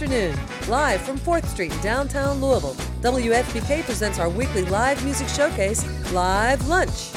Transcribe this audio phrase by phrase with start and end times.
[0.00, 0.38] afternoon,
[0.68, 2.76] live from 4th Street in downtown Louisville.
[3.00, 7.10] WFPK presents our weekly live music showcase, Live Lunch.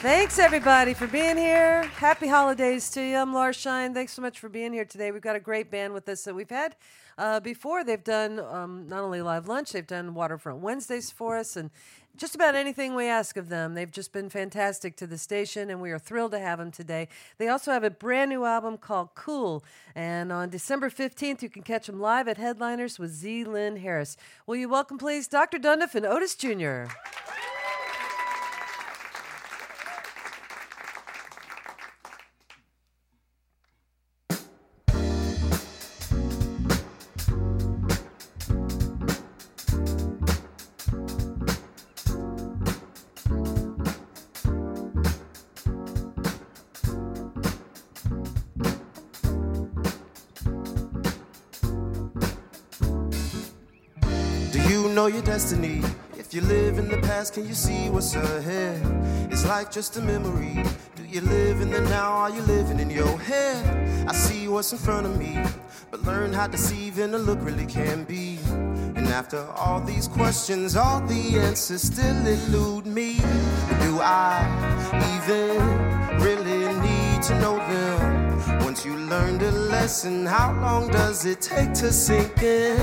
[0.00, 1.82] Thanks everybody for being here.
[1.82, 3.18] Happy holidays to you.
[3.18, 3.92] I'm Laura Shine.
[3.92, 5.10] Thanks so much for being here today.
[5.10, 6.76] We've got a great band with us that we've had
[7.18, 7.84] uh, before.
[7.84, 11.70] They've done um, not only live lunch, they've done Waterfront Wednesdays for us, and
[12.16, 13.74] just about anything we ask of them.
[13.74, 17.08] They've just been fantastic to the station, and we are thrilled to have them today.
[17.38, 19.62] They also have a brand new album called Cool,
[19.94, 23.44] and on December 15th, you can catch them live at Headliners with Z.
[23.44, 24.16] Lynn Harris.
[24.46, 25.58] Will you welcome, please, Dr.
[25.58, 26.86] Dundiff and Otis Jr.?
[55.26, 55.82] Destiny.
[56.16, 58.80] If you live in the past, can you see what's ahead?
[59.32, 60.62] Is life just a memory?
[60.94, 62.12] Do you live in the now?
[62.12, 64.08] Are you living in your head?
[64.08, 65.36] I see what's in front of me,
[65.90, 68.38] but learn how deceiving a look really can be.
[68.94, 73.16] And after all these questions, all the answers still elude me.
[73.82, 74.46] Do I
[75.16, 78.64] even really need to know them?
[78.64, 82.78] Once you learned a lesson, how long does it take to sink in?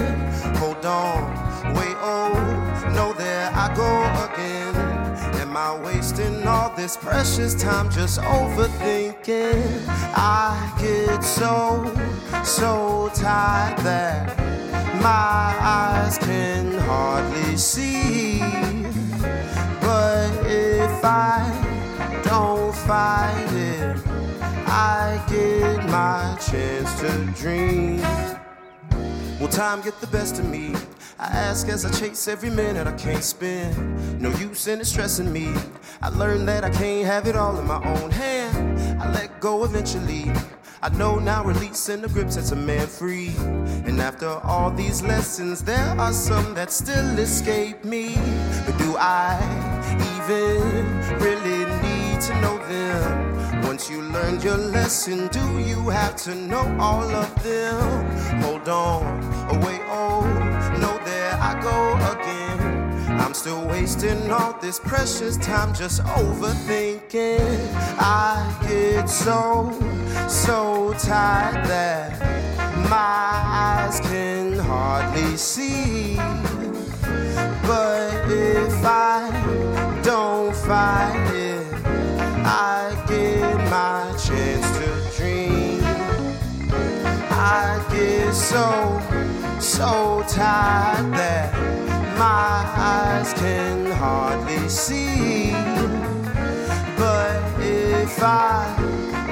[0.57, 2.37] Hold on way old.
[2.93, 3.91] No, there I go
[4.25, 4.75] again.
[5.41, 9.87] Am I wasting all this precious time just overthinking?
[10.15, 11.93] I get so,
[12.43, 14.37] so tired that
[15.01, 18.39] my eyes can hardly see.
[19.81, 21.41] But if I
[22.23, 23.97] don't fight it,
[24.65, 28.01] I get my chance to dream.
[29.39, 30.73] Will time get the best of me?
[31.19, 34.21] I ask as I chase every minute I can't spend.
[34.21, 35.53] No use in it stressing me.
[36.01, 39.01] I learned that I can't have it all in my own hand.
[39.01, 40.31] I let go eventually.
[40.81, 43.33] I know now release releasing the grip sets a man free.
[43.85, 48.15] And after all these lessons, there are some that still escape me.
[48.65, 49.39] But do I
[50.17, 53.63] even really need to know them?
[53.63, 58.41] Once you learned your lesson, do you have to know all of them?
[58.41, 59.12] Hold on,
[63.43, 67.41] still wasting all this precious time just overthinking.
[67.99, 69.69] I get so,
[70.29, 72.21] so tired that
[72.89, 76.15] my eyes can hardly see.
[77.67, 81.67] But if I don't fight it,
[82.45, 85.81] I get my chance to dream.
[87.29, 89.01] I get so,
[89.59, 91.62] so tired that
[92.17, 95.51] my eyes can hardly see.
[96.97, 98.75] But if I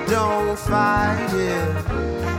[0.07, 1.75] don't fight it,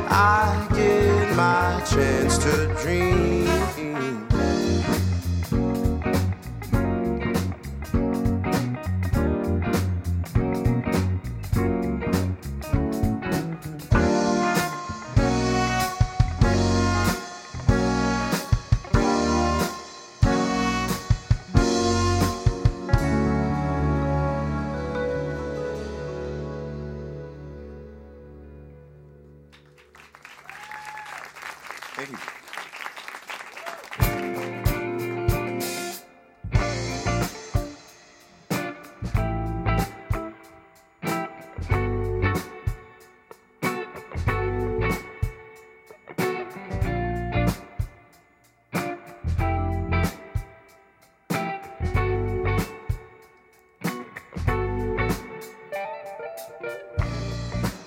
[0.09, 3.82] I get my chance to dream.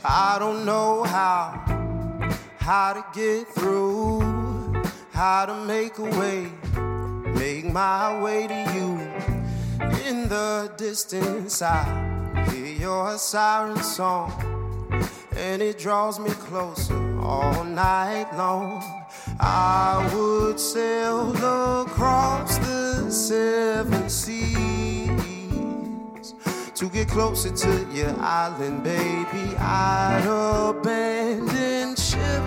[0.08, 1.64] I don't know how,
[2.60, 4.22] how to get through,
[5.12, 6.52] how to make a way,
[7.34, 9.00] make my way to you.
[10.08, 14.32] In the distance, I hear your siren song,
[15.36, 18.84] and it draws me closer all night long.
[19.40, 21.32] I would sail
[21.82, 24.45] across the seven seas
[26.76, 29.56] to get closer to your island, baby.
[29.58, 32.44] I'd abandon ship.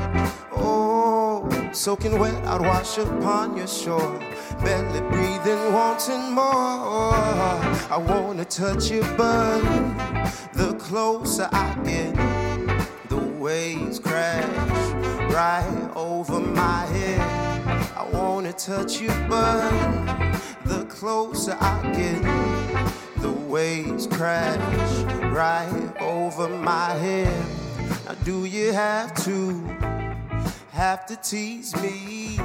[0.55, 4.19] Oh, soaking wet, I'd wash upon your shore.
[4.63, 6.45] Barely breathing, wanting more.
[6.45, 9.63] I wanna touch you, but
[10.53, 12.15] the closer I get,
[13.09, 14.45] the waves crash
[15.33, 17.21] right over my head.
[17.97, 19.71] I wanna touch you, but
[20.67, 22.23] the closer I get,
[23.21, 24.59] the waves crash
[25.33, 27.47] right over my head.
[28.07, 29.61] Now, do you have to
[30.73, 32.39] have to tease me?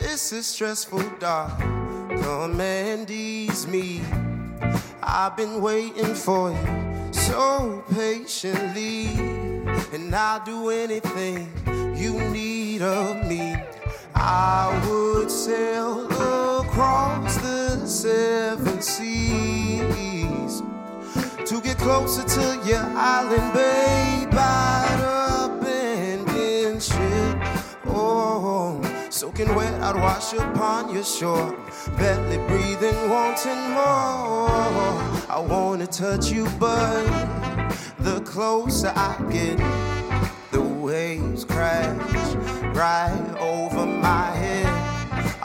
[0.00, 1.58] This is stressful, dark.
[1.58, 4.02] Come and ease me.
[5.02, 9.06] I've been waiting for you so patiently,
[9.92, 11.52] and I'll do anything
[11.96, 13.56] you need of me.
[14.14, 16.08] I would sail
[16.74, 20.60] across the seven seas
[21.46, 24.34] to get closer to your island, babe.
[24.34, 27.38] I'd abandon ship.
[27.86, 31.56] Oh, soaking wet, I'd wash upon your shore.
[31.96, 34.50] Barely breathing, wanting more.
[35.30, 37.04] I wanna touch you, but
[38.00, 39.58] the closer I get,
[40.50, 42.34] the waves crash
[42.74, 44.63] right over my head.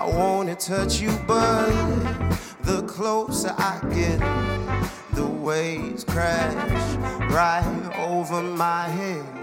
[0.01, 1.69] I wanna touch you, but
[2.63, 4.19] the closer I get,
[5.13, 6.95] the waves crash
[7.29, 9.38] right over my head.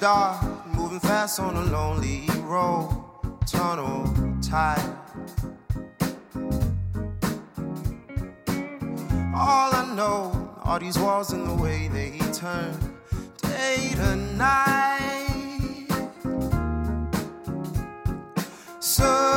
[0.00, 0.42] Dark,
[0.74, 2.88] moving fast on a lonely road,
[3.46, 4.04] tunnel
[4.40, 4.82] tight.
[9.34, 12.72] All I know are these walls and the way they turn
[13.42, 15.86] day to night.
[18.80, 19.29] Suddenly,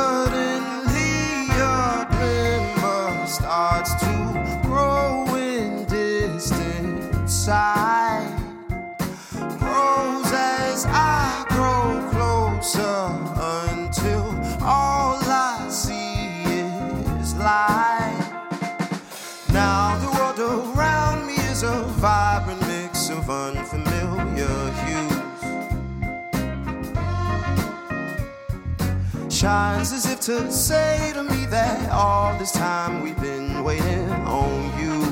[29.44, 34.72] Shines as if to say to me that all this time we've been waiting on
[34.80, 35.04] you.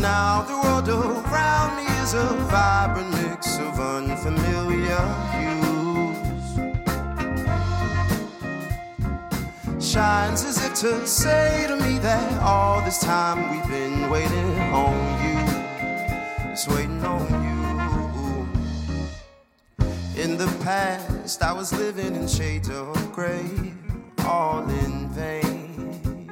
[0.00, 5.06] now the world around me is a vibrant mix of unfamiliar
[5.38, 6.18] hues.
[9.78, 14.96] Shines as if to say to me that all this time we've been waiting on
[15.22, 15.38] you,
[16.50, 17.59] just waiting on you.
[20.20, 23.72] In the past, I was living in shades of gray,
[24.26, 26.30] all in vain.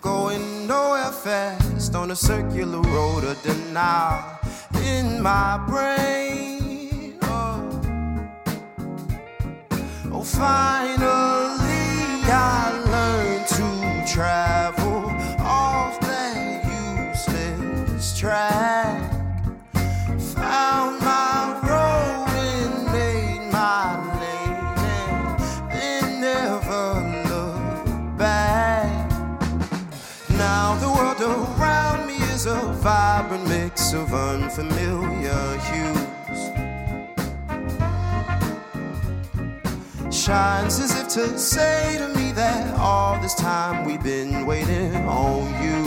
[0.00, 4.38] going nowhere fast on a circular road of denial
[4.84, 7.18] in my brain.
[7.22, 7.80] Oh,
[10.12, 11.82] oh finally
[12.30, 14.47] I learned to travel
[32.78, 36.40] vibrant mix of unfamiliar hues.
[40.14, 45.46] Shines as if to say to me that all this time we've been waiting on
[45.62, 45.80] you.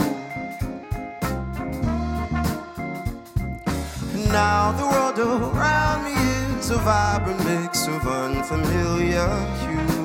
[4.30, 9.28] Now the world around me is a vibrant mix of unfamiliar
[9.60, 10.01] hues.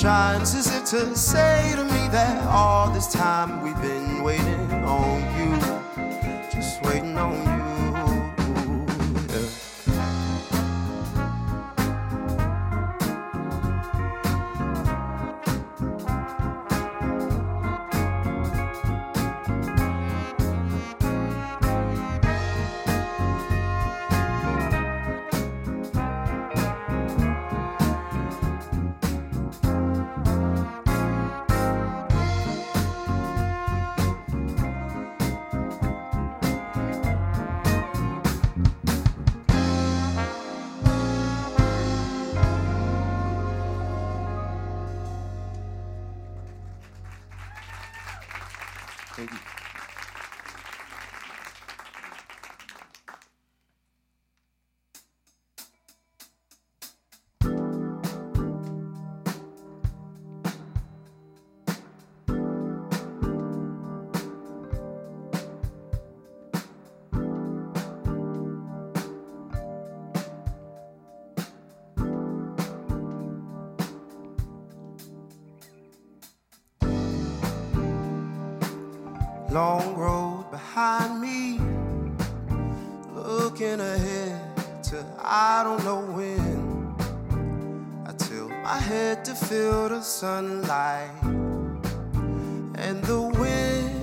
[0.00, 0.54] Shines.
[0.54, 5.39] As if to say to me that all this time we've been waiting on you,
[79.50, 81.58] long road behind me.
[83.12, 86.94] Looking ahead to I don't know when.
[88.06, 91.10] I tilt my head to feel the sunlight
[92.76, 93.96] and the wind.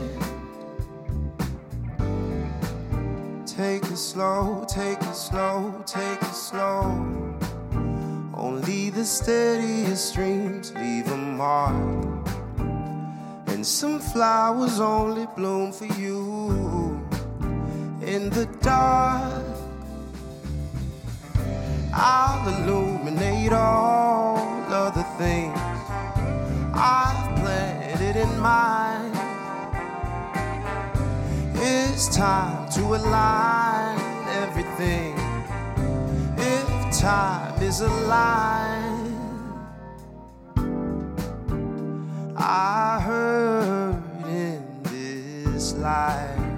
[3.45, 6.83] Take it slow, take it slow, take it slow.
[8.35, 12.16] Only the steadiest streams leave a mark.
[13.57, 17.01] And some flowers only bloom for you
[18.05, 19.43] in the dark.
[21.91, 24.37] I'll illuminate all
[24.71, 25.57] of the things
[26.75, 29.15] I've planted in mind.
[31.55, 33.97] It's time to align
[34.43, 35.17] everything.
[36.37, 39.07] If time is a line.
[42.39, 43.46] I heard
[45.77, 46.57] life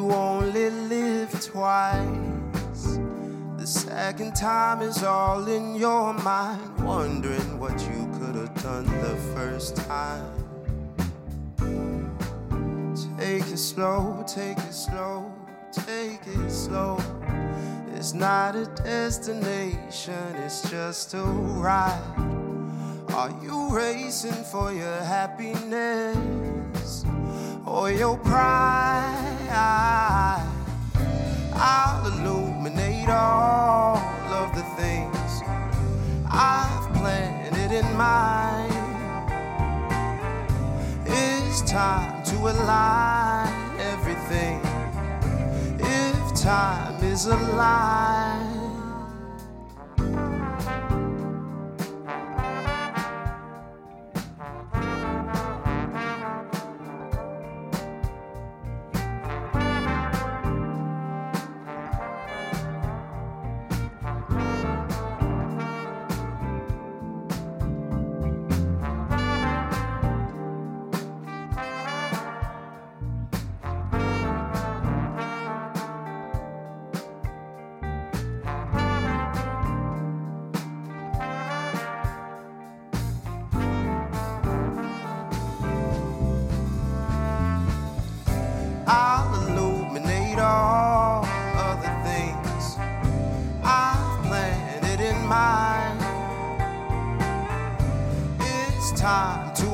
[0.00, 2.98] you only live twice.
[3.58, 9.16] The second time is all in your mind, wondering what you could have done the
[9.34, 10.32] first time.
[13.18, 15.30] Take it slow, take it slow,
[15.72, 16.98] take it slow.
[17.94, 22.00] It's not a destination, it's just a ride.
[23.10, 26.39] Are you racing for your happiness
[27.70, 29.48] or your pride?
[31.54, 33.98] I'll illuminate all
[34.42, 35.42] of the things
[36.28, 38.74] I've planted in mind.
[41.06, 44.60] It's time to align everything.
[45.78, 47.36] If time is a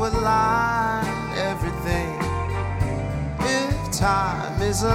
[0.05, 2.13] align everything.
[3.41, 4.95] If time is a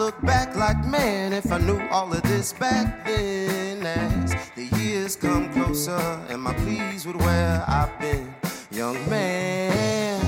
[0.00, 3.84] look back like man if I knew all of this back then?
[3.84, 8.34] As the years come closer, am I pleased with where I've been?
[8.70, 10.24] Young man,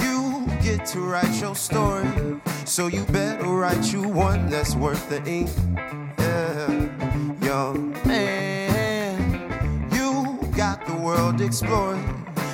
[0.00, 2.08] you get to write your story,
[2.64, 5.50] so you better write you one that's worth the ink.
[6.18, 6.88] Yeah,
[7.42, 9.20] young man,
[9.92, 12.00] you got the world explored.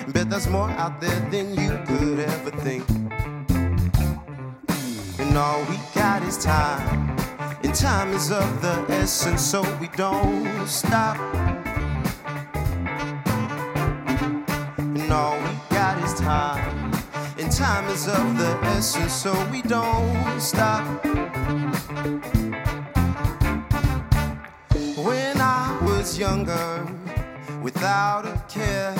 [0.08, 2.99] Bet there's more out there than you could ever think.
[5.30, 7.16] And all we got is time.
[7.62, 11.16] And time is of the essence, so we don't stop.
[14.76, 16.92] And all we got is time.
[17.38, 20.84] And time is of the essence, so we don't stop.
[24.96, 26.88] When I was younger,
[27.62, 28.96] without a care,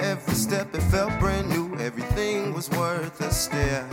[0.00, 3.88] every step it felt brand new, everything was worth a stare.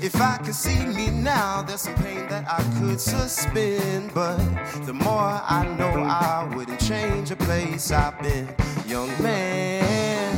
[0.00, 4.12] If I could see me now, there's some pain that I could suspend.
[4.14, 4.38] But
[4.86, 8.48] the more I know, I wouldn't change a place I've been.
[8.86, 10.34] young man.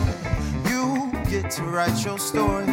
[0.68, 2.66] You get to write your story.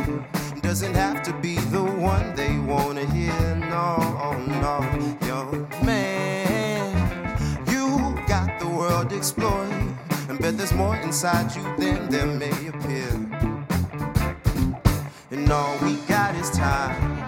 [0.61, 3.55] Doesn't have to be the one they wanna hear.
[3.55, 6.91] No, oh, no, young man.
[7.67, 9.97] You got the world exploring.
[10.29, 13.50] And bet there's more inside you than there may appear.
[15.31, 17.23] And all we got is time.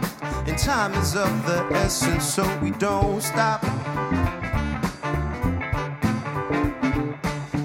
[0.45, 3.63] And time is of the essence, so we don't stop.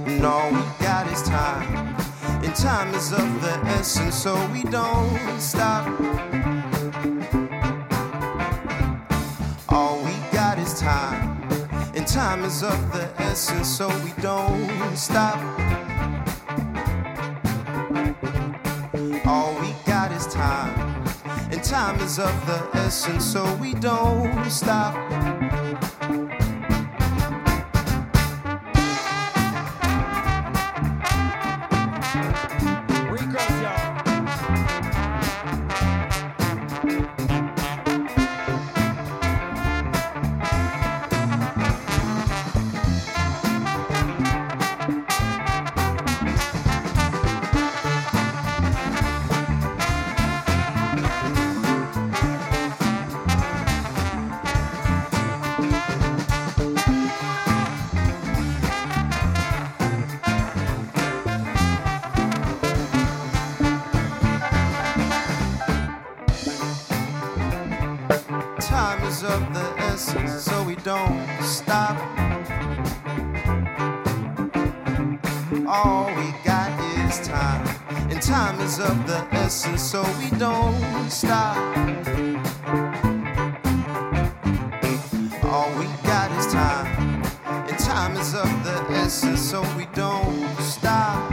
[0.06, 1.96] And all we got is time.
[2.44, 5.88] And time is of the essence, so we don't stop.
[9.68, 11.42] All we got is time.
[11.96, 15.67] And time is of the essence, so we don't stop.
[21.88, 25.37] Time is of the essence, so we don't stop.
[80.30, 81.56] We don't stop.
[85.44, 91.32] All we got is time, and time is of the essence, so we don't stop.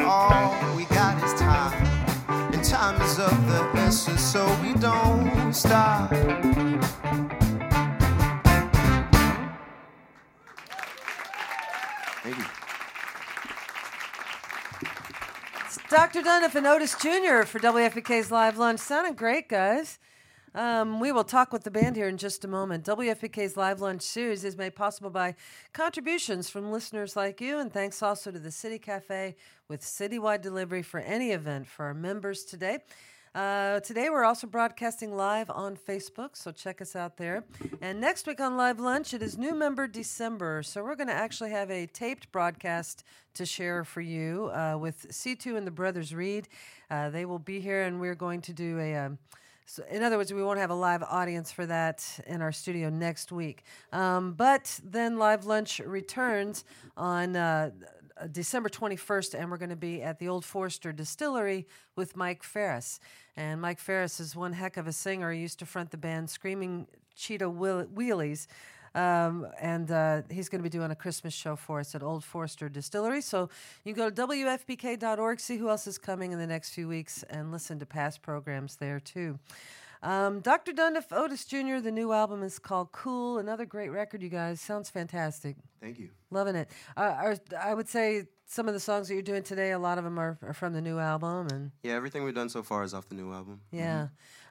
[0.00, 1.72] All we got is time.
[2.52, 6.12] And time is of the essence, so we don't stop.
[15.90, 16.20] Dr.
[16.20, 17.46] Dundiff and Otis Jr.
[17.46, 18.78] for WFPK's Live Lunch.
[18.78, 19.98] Sounding great, guys.
[20.54, 22.84] Um, we will talk with the band here in just a moment.
[22.84, 25.34] WFPK's Live Lunch series is made possible by
[25.72, 29.34] contributions from listeners like you, and thanks also to the City Cafe
[29.66, 32.80] with citywide delivery for any event for our members today.
[33.34, 37.44] Uh, today, we're also broadcasting live on Facebook, so check us out there.
[37.82, 40.62] And next week on Live Lunch, it is New Member December.
[40.62, 45.08] So we're going to actually have a taped broadcast to share for you uh, with
[45.10, 46.48] C2 and the Brothers Reed.
[46.90, 48.96] Uh, they will be here, and we're going to do a.
[48.96, 49.18] Um,
[49.66, 52.88] so in other words, we won't have a live audience for that in our studio
[52.88, 53.64] next week.
[53.92, 56.64] Um, but then Live Lunch returns
[56.96, 57.72] on uh,
[58.26, 62.98] December 21st, and we're going to be at the Old Forester Distillery with Mike Farris.
[63.36, 65.30] And Mike Farris is one heck of a singer.
[65.30, 68.46] He used to front the band Screaming Cheetah Wheel- Wheelies.
[68.94, 72.24] Um, and uh, he's going to be doing a Christmas show for us at Old
[72.24, 73.20] Forester Distillery.
[73.20, 73.48] So
[73.84, 77.52] you go to WFPK.org, see who else is coming in the next few weeks, and
[77.52, 79.38] listen to past programs there too.
[80.02, 80.72] Um, Dr.
[80.72, 83.38] Dundiff Otis Jr., the new album is called Cool.
[83.38, 84.60] Another great record, you guys.
[84.60, 85.56] Sounds fantastic.
[85.80, 86.10] Thank you.
[86.30, 86.68] Loving it.
[86.96, 89.98] Uh, are, I would say some of the songs that you're doing today, a lot
[89.98, 91.48] of them are, are from the new album.
[91.50, 93.60] And Yeah, everything we've done so far is off the new album.
[93.72, 94.08] yeah.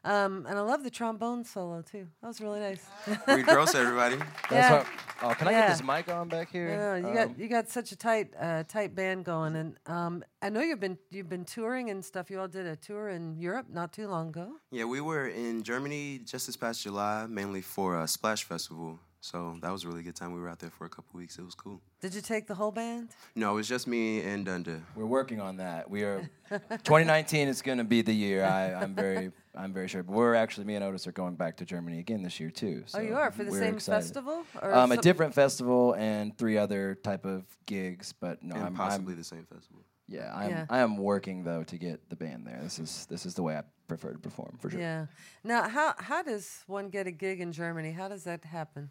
[0.07, 2.07] Um, and I love the trombone solo too.
[2.21, 2.83] That was really nice.
[3.27, 4.15] Reed Gross, everybody.
[4.49, 4.77] That's Yeah.
[4.77, 4.87] what,
[5.21, 5.61] oh, can I Yeah.
[5.67, 6.69] get this mic on back here?
[6.69, 10.23] Yeah, you Um, got you got such a tight uh, tight band going, and um,
[10.41, 12.29] I know you've been you've been touring and stuff.
[12.31, 14.47] You all did a tour in Europe not too long ago.
[14.71, 18.99] Yeah, we were in Germany just this past July, mainly for a Splash Festival.
[19.27, 20.31] So that was a really good time.
[20.31, 21.37] We were out there for a couple weeks.
[21.37, 21.81] It was cool.
[21.99, 23.09] Did you take the whole band?
[23.35, 24.81] No, it was just me and Dunda.
[24.95, 25.89] We're working on that.
[25.89, 28.45] We are 2019 is going to be the year.
[28.45, 30.01] I, I'm very, I'm very sure.
[30.01, 32.85] But we're actually me and Otis are going back to Germany again this year too.
[32.93, 34.05] oh, you are for the we're same excited.
[34.05, 38.63] festival, or Um, a different festival and three other type of gigs, but no, and
[38.63, 39.81] I'm, possibly I'm the same festival.
[40.07, 40.65] yeah, I'm, Yeah.
[40.69, 42.61] I am working though to get the band there.
[42.63, 44.79] This is this is the way I prefer to perform for sure.
[44.79, 45.07] Yeah.
[45.43, 47.91] Now, how how does one get a gig in Germany?
[47.91, 48.89] How does that happen?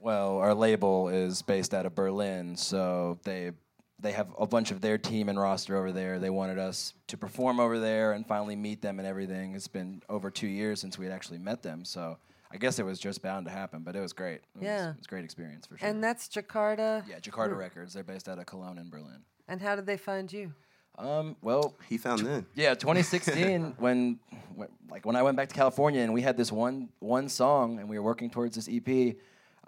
[0.00, 3.52] Well, our label is based out of Berlin, so they
[4.00, 6.20] they have a bunch of their team and roster over there.
[6.20, 9.54] They wanted us to perform over there and finally meet them and everything.
[9.56, 12.16] It's been over two years since we had actually met them, so
[12.52, 13.82] I guess it was just bound to happen.
[13.82, 14.42] But it was great.
[14.60, 14.76] It Yeah.
[14.76, 15.88] was, it was a great experience for sure.
[15.88, 17.02] And that's Jakarta.
[17.08, 17.92] yeah, Jakarta Records.
[17.92, 19.24] They're based out of Cologne and Berlin.
[19.48, 20.52] And how did they find you?
[20.96, 22.46] Um, well, He found them.
[22.54, 24.20] yeah, 2016 when,
[24.54, 27.80] when like when I went back to California and we had this one one song
[27.80, 29.16] and we were working towards this EP.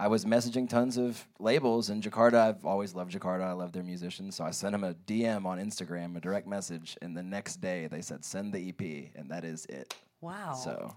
[0.00, 2.48] I was messaging tons of labels in Jakarta.
[2.48, 3.42] I've always loved Jakarta.
[3.42, 4.34] I love their musicians.
[4.34, 7.86] So I sent them a DM on Instagram, a direct message, and the next day
[7.86, 9.94] they said, "Send the EP," and that is it.
[10.22, 10.54] Wow.
[10.54, 10.96] So.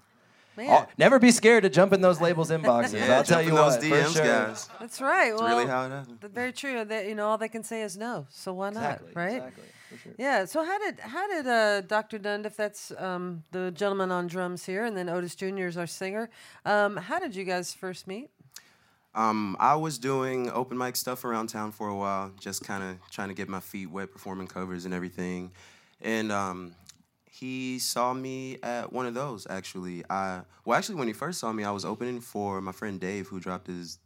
[0.56, 0.68] Man.
[0.70, 2.94] Oh, never be scared to jump in those labels inboxes.
[2.94, 4.24] Yeah, I'll tell you in what, those for DMs, sure.
[4.24, 4.70] guys.
[4.80, 5.32] That's right.
[5.32, 6.20] That's well, really how it happened.
[6.32, 6.86] very true.
[6.86, 8.28] That you know, all they can say is no.
[8.30, 8.84] So why not?
[8.84, 9.36] Exactly, right?
[9.38, 9.64] exactly,
[10.04, 10.14] sure.
[10.18, 10.46] Yeah.
[10.46, 12.20] So how did how did uh, Dr.
[12.20, 15.66] Dundiff, that's um, the gentleman on drums here, and then Otis Jr.
[15.66, 16.30] is our singer,
[16.66, 18.30] um, how did you guys first meet?
[19.16, 22.98] Um, I was doing open mic stuff around town for a while, just kind of
[23.12, 25.52] trying to get my feet wet, performing covers and everything.
[26.02, 26.76] And um,
[27.30, 29.46] he saw me at one of those.
[29.50, 33.00] Actually, I well, actually, when he first saw me, I was opening for my friend
[33.00, 34.00] Dave, who dropped his.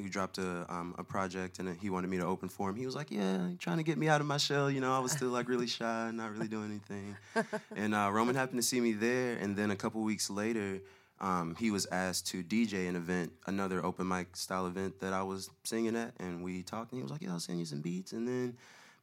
[0.00, 2.76] Who dropped a um, a project and he wanted me to open for him.
[2.76, 5.00] He was like, "Yeah, trying to get me out of my shell." You know, I
[5.00, 7.16] was still like really shy, not really doing anything.
[7.74, 10.78] and uh, Roman happened to see me there, and then a couple weeks later,
[11.20, 15.22] um, he was asked to DJ an event, another open mic style event that I
[15.22, 17.80] was singing at, and we talked, and he was like, "Yeah, I'll send you some
[17.80, 18.56] beats," and then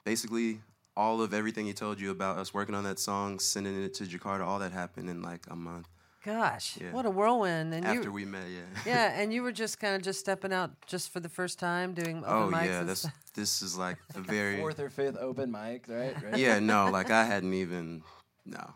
[0.03, 0.59] basically
[0.97, 4.05] all of everything he told you about us working on that song, sending it to
[4.05, 5.87] Jakarta, all that happened in like a month
[6.25, 6.91] Gosh, Yeah.
[6.91, 7.71] what a whirlwind!
[7.71, 8.47] And after you, we met.
[8.49, 8.61] Yeah.
[9.13, 11.93] yeah, and you were just kind of just stepping out just for the first time
[11.93, 12.65] doing open oh mics.
[12.65, 13.13] yeah, and that's stuff.
[13.35, 16.15] this is like a very Fourth or fifth open mic, right?
[16.23, 16.37] right?
[16.37, 18.01] yeah no like I hadn't even
[18.43, 18.73] no.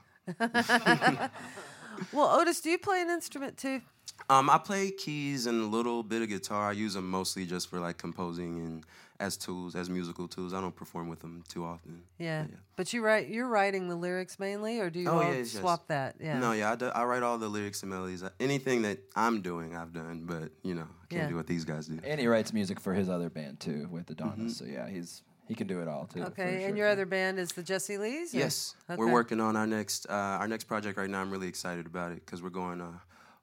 [2.14, 3.82] Well, Otis, do you play an instrument too?
[4.30, 6.70] Um, I play keys and a little bit of guitar.
[6.70, 8.86] I use them mostly just for like composing and
[9.20, 10.54] as tools, as musical tools.
[10.54, 12.04] I don't perform with them too often.
[12.18, 12.46] Yeah.
[12.50, 12.56] yeah.
[12.76, 15.62] But you write you're writing the lyrics mainly, or do you Oh, all yes, yes.
[15.62, 16.16] swap that?
[16.20, 16.40] Yeah.
[16.40, 18.24] No, yeah, I, do, I write all the lyrics and melodies.
[18.40, 21.30] Anything that I'm doing, I've done, but you know, I can't Yeah.
[21.30, 22.00] do what these guys do.
[22.04, 24.58] And he writes music for his other band too, with the Donnas.
[24.58, 26.22] So yeah, he's he can do it all too.
[26.22, 26.68] for Okay, sure.
[26.70, 28.34] and your other band is the Jesse Lees?
[28.34, 28.98] or- Yes, Okay.
[28.98, 31.20] we're working on our next uh, our next project right now.
[31.22, 32.92] I'm really excited about it because we're going uh,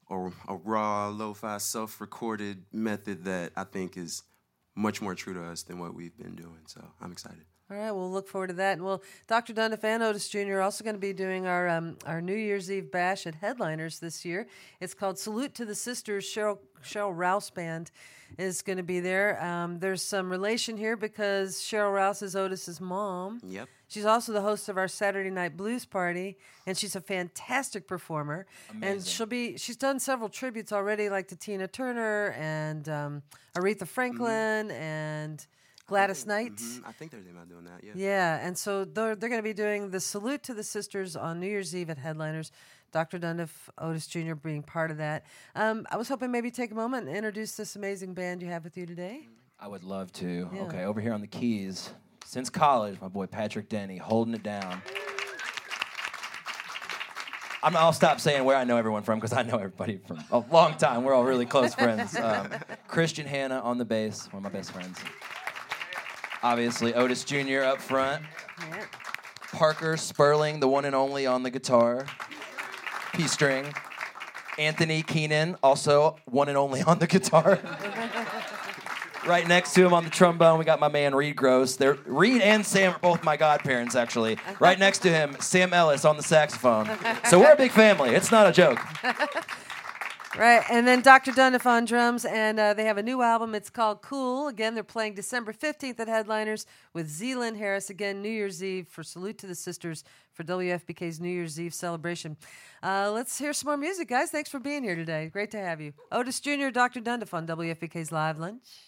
[0.09, 0.15] a,
[0.47, 4.23] a raw, lo-fi, self-recorded method that I think is
[4.73, 6.61] much more true to us than what we've been doing.
[6.67, 7.43] So I'm excited.
[7.69, 8.73] All right, we'll look forward to that.
[8.77, 9.53] And well, Dr.
[9.53, 10.53] Dundiff and Otis Jr.
[10.53, 13.99] are also going to be doing our um, our New Year's Eve bash at Headliners
[13.99, 14.47] this year.
[14.79, 16.23] It's called Salute to the Sisters.
[16.25, 17.91] Sheryl Sheryl Rouse Band
[18.37, 19.41] is going to be there.
[19.43, 23.39] Um, there's some relation here because Sheryl Rouse is Otis's mom.
[23.43, 23.67] Yep.
[23.89, 28.45] She's also the host of our Saturday Night Blues Party, and she's a fantastic performer.
[28.69, 28.89] Amazing.
[28.97, 33.23] And she'll be she's done several tributes already, like to Tina Turner and um,
[33.55, 35.45] Aretha Franklin and
[35.87, 36.57] Gladys Knight.
[36.57, 37.81] Mhm, I think they're about doing that.
[37.81, 37.93] Yeah.
[37.95, 41.39] Yeah, and so they're, they're going to be doing the salute to the sisters on
[41.39, 42.51] New Year's Eve at Headliners.
[42.91, 43.19] Dr.
[43.19, 44.33] Dundiff, Otis Jr.
[44.33, 45.25] being part of that.
[45.55, 48.63] Um, I was hoping maybe take a moment and introduce this amazing band you have
[48.63, 49.27] with you today.
[49.59, 50.49] I would love to.
[50.53, 50.61] Yeah.
[50.61, 51.89] Okay, over here on the keys,
[52.25, 54.81] since college, my boy Patrick Denny holding it down.
[57.63, 60.43] I'm, I'll stop saying where I know everyone from because I know everybody from a
[60.51, 61.03] long time.
[61.03, 62.15] We're all really close friends.
[62.15, 62.49] Um,
[62.87, 64.99] Christian Hanna on the bass, one of my best friends.
[66.43, 67.61] Obviously, Otis Jr.
[67.63, 68.23] up front.
[69.51, 72.05] Parker Sperling, the one and only on the guitar,
[73.13, 73.73] P string.
[74.57, 77.59] Anthony Keenan, also one and only on the guitar.
[79.25, 81.75] right next to him on the trombone, we got my man Reed Gross.
[81.75, 84.37] They're, Reed and Sam are both my godparents, actually.
[84.59, 86.89] Right next to him, Sam Ellis on the saxophone.
[87.29, 88.11] So we're a big family.
[88.11, 88.79] It's not a joke.
[90.37, 91.31] Right, and then Dr.
[91.31, 93.55] Dundiff on drums, and uh, they have a new album.
[93.55, 94.49] It's called Cool.
[94.49, 97.89] Again, they're playing December 15th at Headliners with Zealand Harris.
[97.89, 100.03] Again, New Year's Eve for Salute to the Sisters
[100.37, 102.37] for WFPK's New Year's Eve celebration.
[102.83, 104.29] Uh, let's hear some more music, guys.
[104.29, 105.29] Thanks for being here today.
[105.33, 105.93] Great to have you.
[106.11, 107.01] Otis Jr., Dr.
[107.01, 108.85] Dundiff on WFPK's Live Lunch.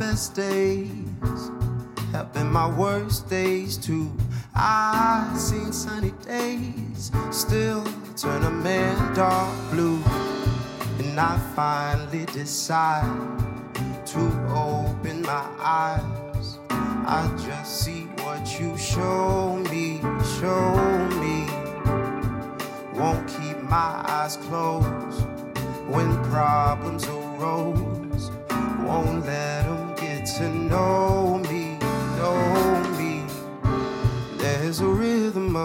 [0.00, 1.50] Best days
[2.10, 4.10] have been my worst days too.
[4.54, 7.84] I've seen sunny days still
[8.16, 10.02] turn a man dark blue,
[11.00, 13.04] and I finally decide
[14.06, 16.58] to open my eyes.
[16.70, 17.99] I just see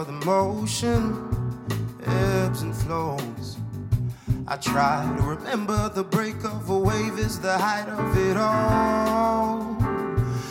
[0.06, 1.16] the motion
[2.06, 3.58] ebbs and flows.
[4.48, 9.76] I try to remember the break of a wave is the height of it all.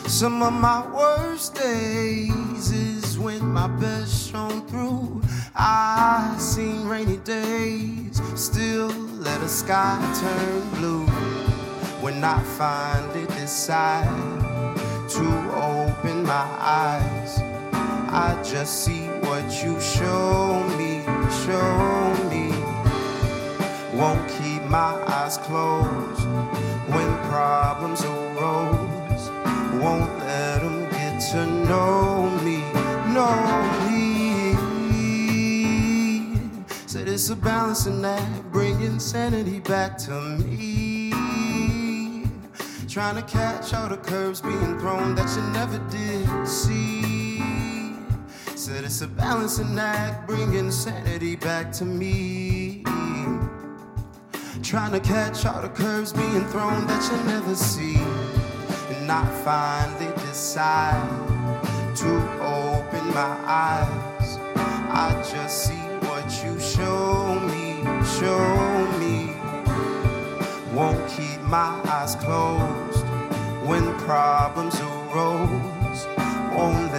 [0.07, 5.21] Some of my worst days is when my best shone through.
[5.55, 11.05] I seen rainy days, still let a sky turn blue.
[12.01, 14.05] When I finally decide
[15.09, 17.39] to open my eyes,
[18.11, 21.01] I just see what you show me,
[21.45, 22.45] show me.
[23.97, 26.25] Won't keep my eyes closed
[26.93, 29.29] when problems arose.
[29.81, 32.59] Won't let them get to know me,
[33.13, 33.35] know
[33.87, 34.55] me.
[36.85, 41.11] Said it's a balancing act, bringing sanity back to me.
[42.87, 47.04] Trying to catch all the curves being thrown that you never did see.
[48.65, 52.83] Said it's a balancing act, bringing sanity back to me.
[54.63, 57.95] Trying to catch all the curves being thrown that you never see.
[58.95, 60.97] And I finally decide
[61.97, 62.09] to
[62.41, 64.39] open my eyes.
[64.57, 67.83] I just see what you show me,
[68.17, 69.35] show me.
[70.73, 73.05] Won't keep my eyes closed
[73.63, 76.07] when problems arose.
[76.57, 76.94] Won't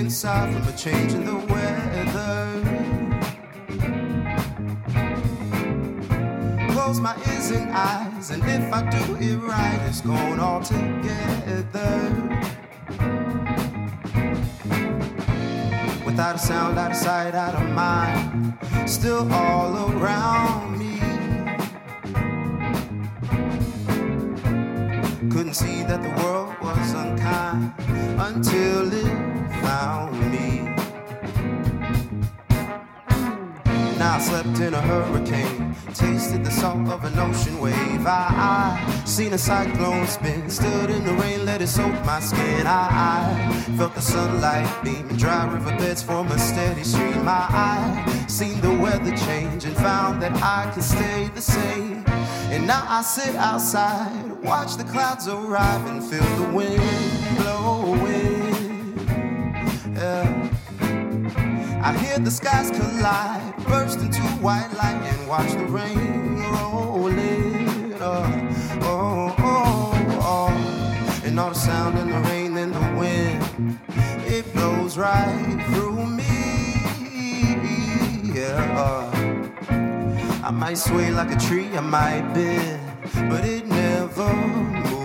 [0.00, 2.46] inside from a change in the weather.
[6.72, 11.98] Close my ears and eyes, and if I do it right, it's going all together.
[16.06, 20.98] Without a sound, out of sight, out of mind, still all around me.
[25.30, 27.74] Couldn't see that the world was unkind
[28.18, 30.60] until it found me.
[33.98, 38.06] Now I slept in a hurricane, tasted the salt of an ocean wave.
[38.06, 42.66] I, I seen a cyclone spin, stood in the rain, let it soak my skin.
[42.66, 47.28] I, I felt the sunlight beam dry riverbeds form a steady stream.
[47.28, 52.02] I, I seen the weather change and found that I could stay the same.
[52.50, 57.19] And now I sit outside, watch the clouds arrive and feel the wind
[61.82, 67.94] I hear the skies collide, burst into white light, and watch the rain rolling.
[68.00, 68.26] Oh,
[68.82, 71.22] oh, oh, oh.
[71.24, 73.78] And all the sound and the rain and the wind,
[74.26, 76.24] it blows right through me.
[78.34, 79.10] Yeah.
[80.44, 82.80] I might sway like a tree, I might bend,
[83.30, 84.99] but it never moves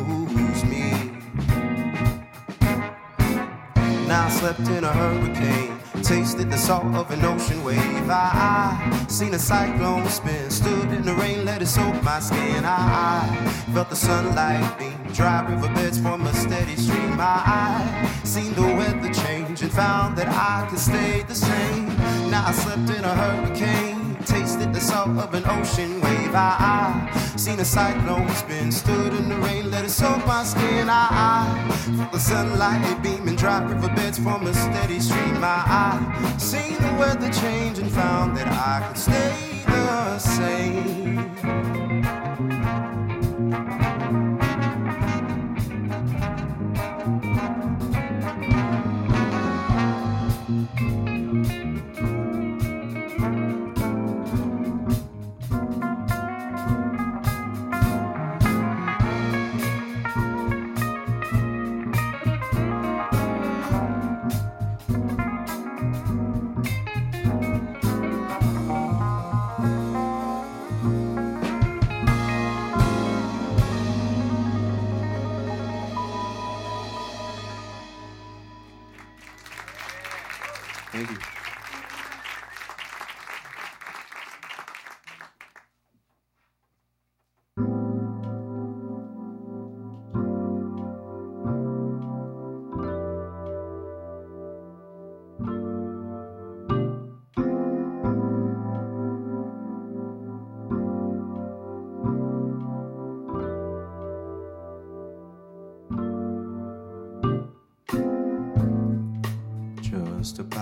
[4.07, 8.09] Now I slept in a hurricane, tasted the salt of an ocean wave.
[8.09, 12.63] I, I seen a cyclone spin, stood in the rain, let it soak my skin.
[12.63, 17.19] I, I felt the sunlight beam, dry riverbeds form a steady stream.
[17.19, 21.87] I, I seen the weather change and found that I could stay the same.
[22.29, 23.94] Now I slept in a hurricane
[24.25, 26.33] tasted the salt of an ocean wave.
[26.33, 30.89] I, I seen a cyclone spin, stood in the rain, let it soak my skin.
[30.89, 35.43] I, I felt the sunlight beaming, dry riverbeds form a steady stream.
[35.43, 41.34] I, I seen the weather change and found that I could stay the same.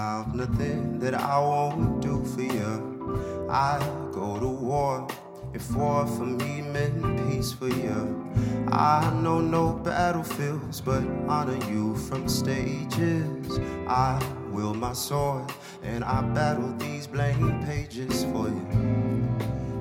[0.04, 3.48] About nothing that I won't do for you.
[3.50, 3.80] I
[4.12, 5.08] go to war
[5.54, 8.30] if war for me meant peace for you.
[8.68, 13.48] I know no battlefields, but honor you from stages.
[13.88, 15.50] I wield my sword
[15.84, 19.26] and I battle these blank pages for you.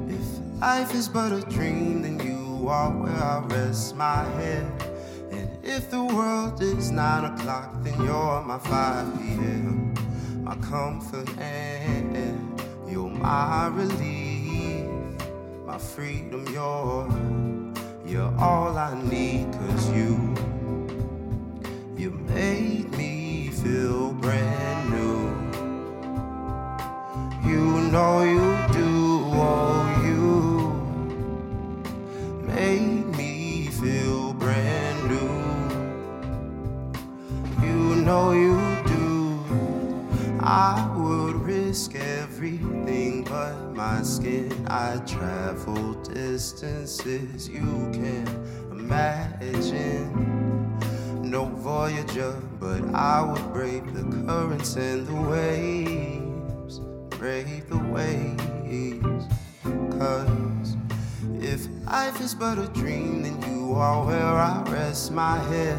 [0.07, 4.71] If life is but a dream, then you are where I rest my head.
[5.33, 9.72] And if the world is nine o'clock, then you're my 5 p.m.
[10.43, 14.91] My comfort and you're my relief,
[15.65, 17.09] my freedom, you're,
[18.05, 20.35] you're all I need, cause you,
[21.97, 25.31] you made me feel brand new.
[27.49, 30.75] You know you do, oh, you
[32.53, 35.31] made me feel brand new.
[37.65, 38.72] You know you.
[40.45, 44.67] I would risk everything but my skin.
[44.69, 48.27] I travel distances you can
[48.73, 50.11] imagine.
[51.23, 56.81] No voyager, but I would brave the currents and the waves.
[57.17, 59.27] Brave the waves.
[59.97, 60.77] Cause
[61.41, 65.79] if life is but a dream, then you are where I rest my head.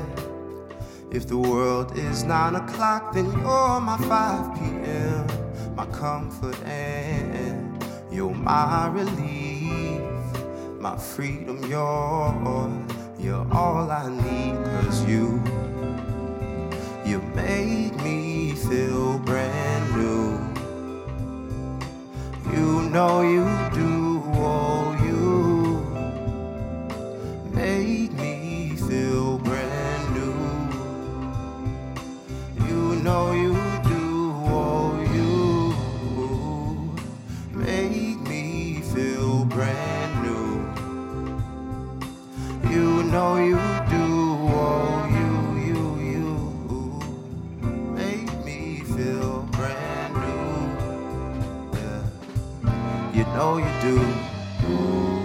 [1.13, 5.25] If the world is nine o'clock, then you're my 5 p.m.
[5.75, 10.01] My comfort and you're my relief,
[10.79, 12.69] my freedom, you're,
[13.19, 15.41] you're all I need, cause you,
[17.05, 20.27] you made me feel brand new.
[22.53, 23.92] You know you do,
[53.13, 53.95] You know you do.
[54.67, 55.22] Ooh.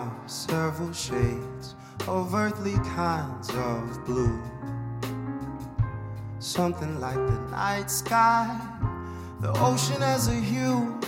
[0.00, 1.74] Are several shades
[2.08, 4.40] of earthly kinds of blue.
[6.38, 8.48] Something like the night sky,
[9.40, 10.98] the ocean as a hue.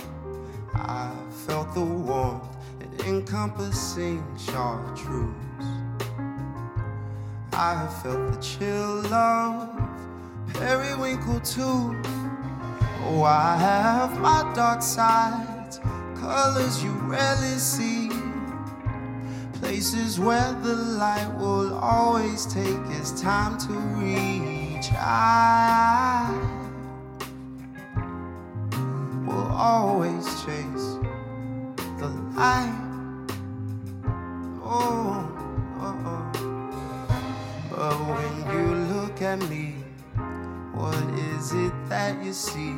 [0.75, 1.11] I
[1.47, 5.33] felt the warmth and encompassing chartreuse.
[7.53, 9.69] I have felt the chill of
[10.53, 11.99] periwinkle too.
[13.05, 15.79] Oh, I have my dark sides,
[16.15, 18.02] colors you rarely see
[19.73, 24.91] places where the light will always take its time to reach.
[24.93, 26.29] I
[29.25, 30.99] will always chase
[31.97, 32.81] the light.
[34.63, 35.27] Oh,
[35.81, 36.23] oh, oh.
[37.71, 39.73] but when you look at me,
[40.75, 41.03] what
[41.33, 42.75] is it that you see?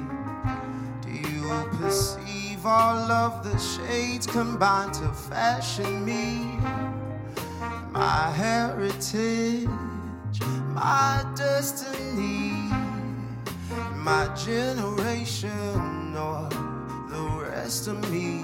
[1.02, 2.25] Do you perceive?
[2.66, 6.58] All of the shades combined to fashion me?
[7.92, 9.68] My heritage,
[10.74, 12.52] my destiny,
[13.96, 16.50] my generation, or
[17.10, 18.44] the rest of me.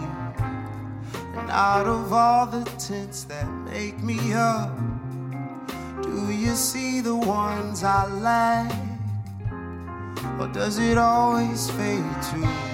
[1.13, 4.69] And out of all the tints that make me up,
[6.03, 8.71] do you see the ones I lack?
[10.39, 12.70] Or does it always fade too?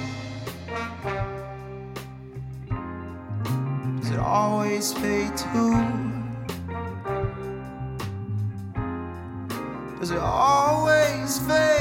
[4.37, 5.73] Always fade too?
[9.99, 11.76] Does it always fade?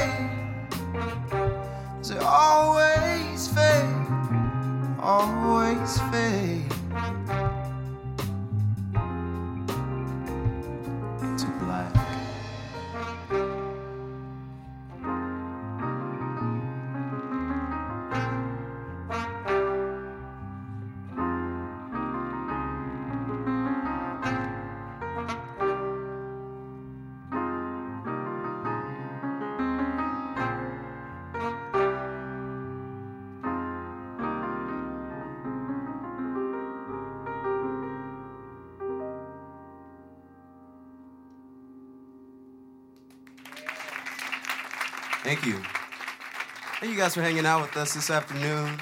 [46.96, 48.80] You guys for hanging out with us this afternoon.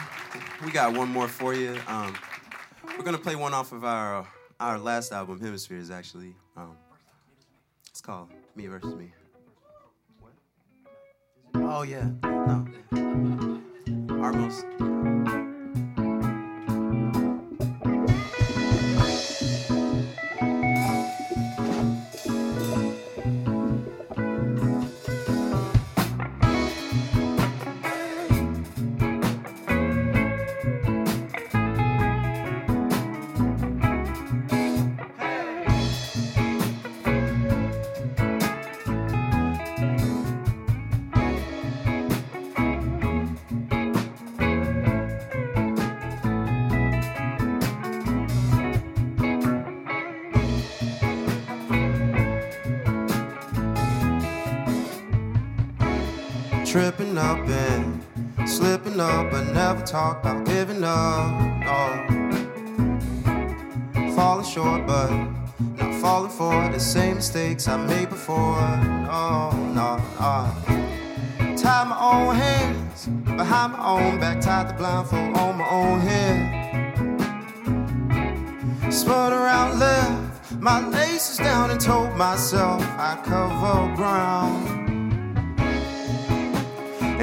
[0.64, 1.76] We got one more for you.
[1.88, 2.14] Um,
[2.96, 4.24] we're gonna play one off of our
[4.60, 5.90] our last album, Hemispheres.
[5.90, 6.76] Actually, um,
[7.90, 9.12] it's called Me versus Me.
[11.56, 12.68] Oh yeah, no.
[14.22, 15.23] Armos.
[59.04, 61.30] Up, but never talk about giving up.
[61.66, 61.80] No.
[64.16, 65.10] Falling short, but
[65.78, 68.60] not falling for the same mistakes I made before.
[69.10, 70.36] No, no, no.
[71.56, 76.38] Tied my own hands behind my own back, tied the blindfold on my own head.
[78.92, 84.83] Spun around left, my laces down, and told myself I'd cover ground.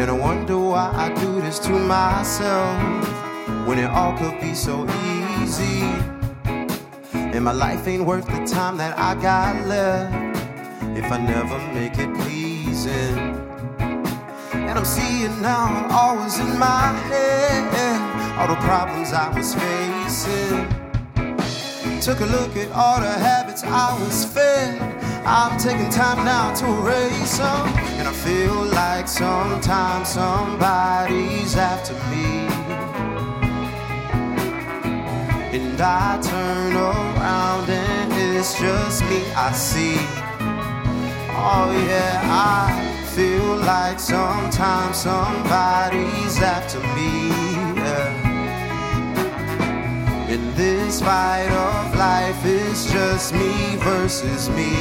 [0.02, 2.76] And I wonder why I do this to myself
[3.68, 5.84] when it all could be so easy.
[7.14, 10.16] And my life ain't worth the time that I got left
[10.97, 13.16] if I never make it pleasing.
[14.54, 20.68] And I'm seeing now all was in my head, all the problems I was facing.
[22.02, 25.01] Took a look at all the habits I was fed.
[25.26, 27.68] I'm taking time now to erase them.
[28.00, 32.48] And I feel like sometimes somebody's after me.
[35.56, 39.98] And I turn around and it's just me I see.
[41.44, 47.41] Oh yeah, I feel like sometimes somebody's after me.
[50.32, 54.72] In this fight of life, it's just me versus me.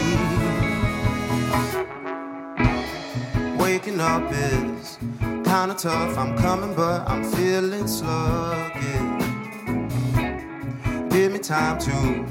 [3.59, 4.97] Waking up is
[5.43, 6.17] kinda tough.
[6.17, 9.25] I'm coming, but I'm feeling sluggish.
[11.11, 12.25] Give me time to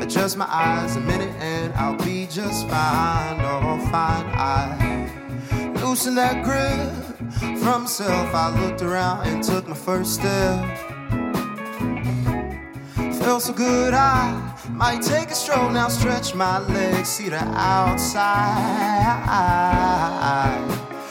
[0.00, 3.40] adjust my eyes a minute, and I'll be just fine.
[3.40, 4.26] Oh, fine.
[4.32, 5.10] I
[5.82, 8.32] loosen that grip from self.
[8.32, 10.89] I looked around and took my first step
[13.20, 18.20] felt so good I might take a stroll now, stretch my legs, see the outside.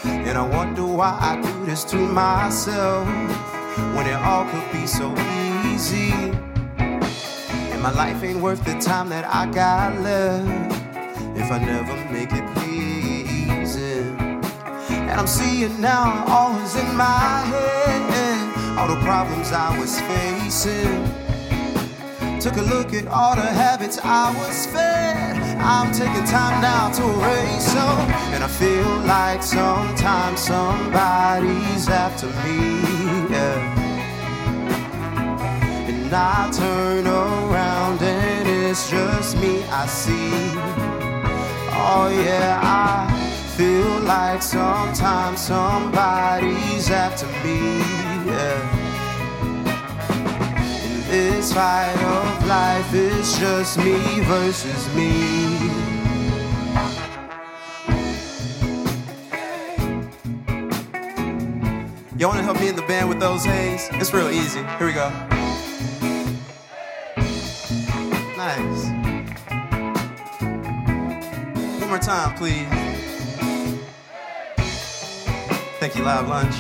[0.04, 3.08] And I wonder why I do this to myself
[3.96, 5.14] when it all could be so
[5.64, 6.12] easy.
[7.72, 10.74] And my life ain't worth the time that I got left
[11.38, 14.18] if I never make it pleasing.
[15.10, 21.29] And I'm seeing now all is in my head, all the problems I was facing.
[22.40, 25.36] Took a look at all the habits I was fed.
[25.60, 28.00] I'm taking time now to erase them.
[28.34, 32.80] And I feel like sometimes somebody's after me.
[33.30, 33.76] Yeah.
[35.90, 40.32] And I turn around and it's just me I see.
[41.76, 43.12] Oh yeah, I
[43.58, 47.80] feel like sometimes somebody's after me.
[48.32, 48.89] Yeah.
[51.10, 55.10] In this fight of life, it's just me versus me.
[62.16, 63.90] Y'all wanna help me in the band with those A's?
[63.94, 64.60] It's real easy.
[64.78, 65.10] Here we go.
[68.38, 68.86] Nice.
[71.80, 72.68] One more time, please.
[75.80, 76.54] Thank you, Live Lunch.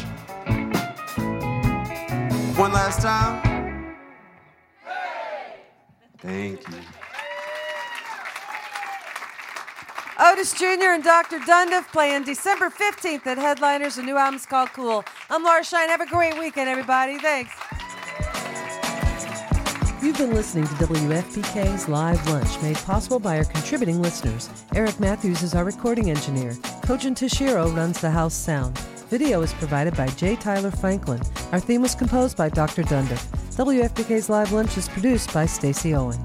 [2.57, 3.48] One last time.
[6.21, 6.75] Thank you.
[10.21, 10.91] Otis Jr.
[10.91, 11.39] and Dr.
[11.39, 13.97] Dundiff playing December 15th at Headliners.
[13.97, 15.05] A new album's called Cool.
[15.29, 15.87] I'm Laura Shine.
[15.87, 17.17] Have a great weekend, everybody.
[17.19, 17.53] Thanks.
[20.03, 24.49] You've been listening to WFPK's Live Lunch, made possible by our contributing listeners.
[24.75, 26.51] Eric Matthews is our recording engineer.
[26.83, 28.77] Kojin Toshiro runs the house sound.
[29.09, 30.35] Video is provided by J.
[30.35, 31.21] Tyler Franklin.
[31.53, 32.83] Our theme was composed by Dr.
[32.83, 33.38] Dundiff.
[33.59, 36.17] WFPK's Live Lunch is produced by Stacy Owen.